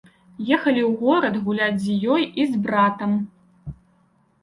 Ехалі 0.55 0.55
ў 0.85 0.91
горад 1.01 1.37
гуляць 1.45 1.83
з 1.85 1.99
ёй 2.17 2.23
і 2.41 2.49
з 2.55 2.65
братам. 2.67 3.17